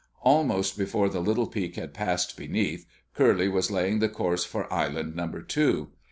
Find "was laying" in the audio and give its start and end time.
3.49-3.99